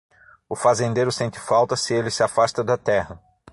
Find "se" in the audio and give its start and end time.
1.75-1.93, 2.09-2.23